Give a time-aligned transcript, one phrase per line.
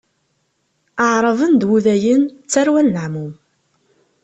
[1.03, 3.33] Aɛraben d Wudayen d tarwa n leɛmum.